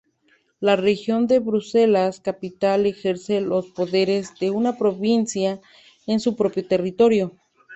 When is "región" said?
0.75-1.27